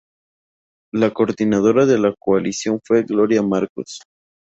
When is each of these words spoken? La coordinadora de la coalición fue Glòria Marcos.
La 0.93 1.11
coordinadora 1.13 1.85
de 1.85 1.99
la 1.99 2.11
coalición 2.17 2.79
fue 2.83 3.03
Glòria 3.03 3.43
Marcos. 3.43 3.99